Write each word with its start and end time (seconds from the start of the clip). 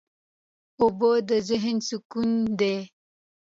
اوبه 0.81 1.11
د 1.29 1.31
ذهن 1.49 1.77
سکون 1.87 2.31
دي. 2.59 2.75